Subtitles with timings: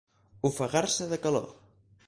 [0.49, 1.49] Ofegar-se de calor.